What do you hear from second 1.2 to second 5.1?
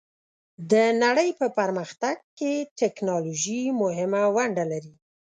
په پرمختګ کې ټیکنالوژي مهمه ونډه لري.